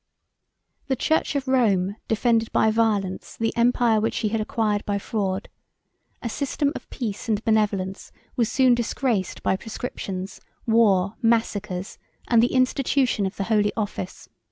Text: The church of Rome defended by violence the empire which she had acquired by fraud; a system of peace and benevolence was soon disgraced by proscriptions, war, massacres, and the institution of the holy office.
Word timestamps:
The 0.87 0.95
church 0.95 1.35
of 1.35 1.47
Rome 1.47 1.95
defended 2.07 2.51
by 2.51 2.71
violence 2.71 3.37
the 3.37 3.55
empire 3.55 4.01
which 4.01 4.15
she 4.15 4.29
had 4.29 4.41
acquired 4.41 4.83
by 4.83 4.97
fraud; 4.97 5.47
a 6.23 6.27
system 6.27 6.71
of 6.73 6.89
peace 6.89 7.29
and 7.29 7.43
benevolence 7.45 8.11
was 8.35 8.51
soon 8.51 8.73
disgraced 8.73 9.43
by 9.43 9.55
proscriptions, 9.57 10.41
war, 10.65 11.17
massacres, 11.21 11.99
and 12.27 12.41
the 12.41 12.55
institution 12.55 13.27
of 13.27 13.35
the 13.35 13.43
holy 13.43 13.71
office. 13.77 14.27